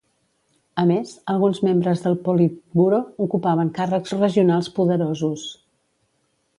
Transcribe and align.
A 0.83 0.85
més, 0.91 1.11
alguns 1.33 1.59
membres 1.67 2.01
del 2.07 2.17
Politburo 2.29 3.03
ocupaven 3.27 3.73
càrrecs 3.79 4.19
regionals 4.25 4.75
poderosos. 4.81 5.49